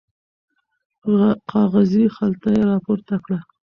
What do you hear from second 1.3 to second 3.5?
کاغذي خلطه یې راپورته کړه.